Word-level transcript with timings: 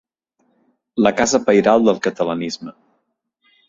La 1.07 1.13
casa 1.21 1.43
pairal 1.51 1.87
del 1.91 2.03
catalanisme. 2.09 2.79